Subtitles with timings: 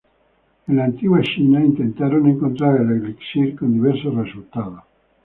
[0.67, 4.81] En la antigua China, intentaron encontrar el elixir con diversos resultados.